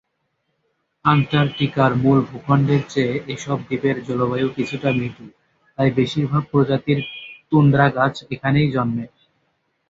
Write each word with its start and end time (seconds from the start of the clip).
অ্যান্টার্কটিকার 1.05 1.91
মূল 1.95 2.19
ভূখণ্ডের 2.29 2.81
চেয়ে 2.89 3.15
এসব 3.27 3.57
দ্বীপের 3.67 3.97
জলবায়ু 4.07 4.47
কিছুটা 4.57 4.89
মৃদু, 4.91 5.25
তাই 5.77 5.89
বেশিরভাগ 5.97 6.43
প্রজাতির 6.51 6.99
তুন্দ্রা 7.51 7.87
গাছ 7.97 8.15
এখানেই 8.33 8.67
জন্মে। 8.75 9.05